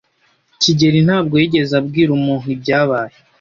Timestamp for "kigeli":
0.61-0.99